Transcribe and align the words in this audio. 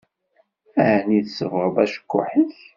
Aɛni 0.81 1.19
tsebɣeḍ 1.25 1.75
acekkuḥ-ik? 1.83 2.55